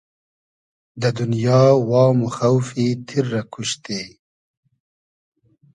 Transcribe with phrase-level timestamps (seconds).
[1.01, 4.01] دۂ دونیا وام و خۆفی تیر رۂ کوشتی